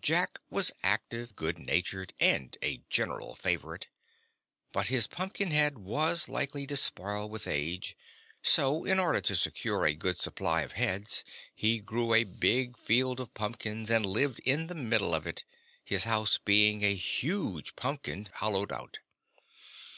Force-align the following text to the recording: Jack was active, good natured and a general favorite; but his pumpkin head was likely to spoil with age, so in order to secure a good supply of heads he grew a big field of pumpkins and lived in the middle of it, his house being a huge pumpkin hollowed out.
Jack 0.00 0.38
was 0.48 0.72
active, 0.82 1.36
good 1.36 1.58
natured 1.58 2.14
and 2.18 2.56
a 2.62 2.78
general 2.88 3.34
favorite; 3.34 3.88
but 4.72 4.86
his 4.86 5.06
pumpkin 5.06 5.50
head 5.50 5.76
was 5.76 6.26
likely 6.26 6.66
to 6.66 6.74
spoil 6.74 7.28
with 7.28 7.46
age, 7.46 7.94
so 8.42 8.84
in 8.86 8.98
order 8.98 9.20
to 9.20 9.36
secure 9.36 9.84
a 9.84 9.92
good 9.94 10.18
supply 10.18 10.62
of 10.62 10.72
heads 10.72 11.22
he 11.54 11.80
grew 11.80 12.14
a 12.14 12.24
big 12.24 12.78
field 12.78 13.20
of 13.20 13.34
pumpkins 13.34 13.90
and 13.90 14.06
lived 14.06 14.38
in 14.46 14.68
the 14.68 14.74
middle 14.74 15.14
of 15.14 15.26
it, 15.26 15.44
his 15.84 16.04
house 16.04 16.38
being 16.42 16.82
a 16.82 16.94
huge 16.94 17.76
pumpkin 17.76 18.26
hollowed 18.36 18.72
out. 18.72 19.00